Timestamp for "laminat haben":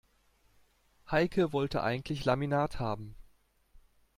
2.25-3.13